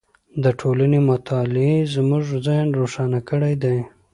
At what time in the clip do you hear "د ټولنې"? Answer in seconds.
0.43-0.99